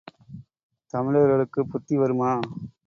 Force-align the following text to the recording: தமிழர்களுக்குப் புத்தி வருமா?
தமிழர்களுக்குப் 0.93 1.69
புத்தி 1.71 1.97
வருமா? 1.97 2.31